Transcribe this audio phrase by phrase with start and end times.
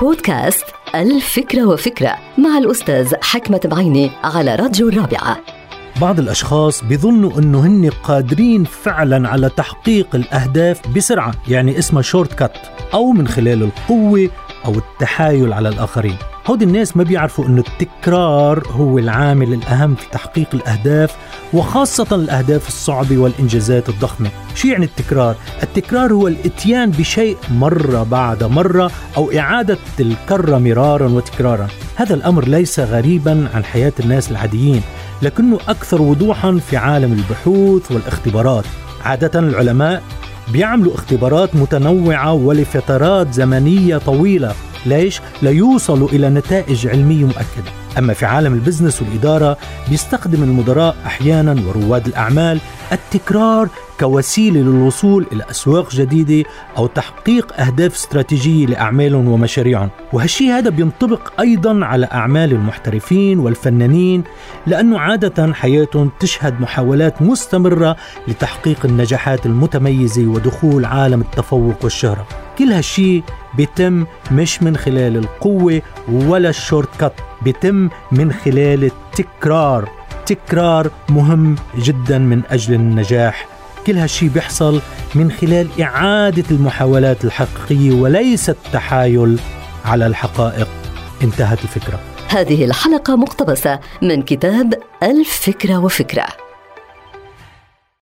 [0.00, 5.40] بودكاست الفكرة وفكرة مع الأستاذ حكمة بعيني على راديو الرابعة.
[6.00, 12.58] بعض الأشخاص بيظنوا أنه هن قادرين فعلا على تحقيق الأهداف بسرعة يعني اسمها شورت كات
[12.94, 14.30] أو من خلال القوة
[14.64, 16.16] أو التحايل على الآخرين.
[16.46, 21.16] هودي الناس ما بيعرفوا أنه التكرار هو العامل الأهم في تحقيق الأهداف
[21.52, 24.30] وخاصة الأهداف الصعبة والإنجازات الضخمة.
[24.54, 31.68] شو يعني التكرار؟ التكرار هو الإتيان بشيء مرة بعد مرة أو إعادة الكرة مرارا وتكرارا.
[31.96, 34.82] هذا الأمر ليس غريبا عن حياة الناس العاديين
[35.22, 38.64] لكنه أكثر وضوحا في عالم البحوث والاختبارات.
[39.04, 40.02] عادة العلماء
[40.52, 44.54] بيعملوا اختبارات متنوعة ولفترات زمنية طويلة.
[44.86, 49.56] ليش؟ ليوصلوا إلى نتائج علمية مؤكدة أما في عالم البزنس والإدارة
[49.88, 52.60] بيستخدم المدراء أحيانا ورواد الأعمال
[52.92, 53.68] التكرار
[54.00, 61.84] كوسيلة للوصول إلى أسواق جديدة أو تحقيق أهداف استراتيجية لأعمالهم ومشاريعهم، وهالشيء هذا بينطبق أيضا
[61.84, 64.24] على أعمال المحترفين والفنانين
[64.66, 67.96] لأنه عادة حياتهم تشهد محاولات مستمرة
[68.28, 72.43] لتحقيق النجاحات المتميزة ودخول عالم التفوق والشهرة.
[72.58, 73.22] كل هالشيء
[73.56, 79.88] بيتم مش من خلال القوة ولا الشورت كات، بيتم من خلال التكرار.
[80.26, 83.46] تكرار مهم جدا من أجل النجاح.
[83.86, 84.80] كل هالشي بيحصل
[85.14, 89.40] من خلال إعادة المحاولات الحقيقية وليس التحايل
[89.84, 90.68] على الحقائق.
[91.22, 92.00] انتهت الفكرة.
[92.28, 96.26] هذه الحلقة مقتبسة من كتاب الفكرة وفكرة.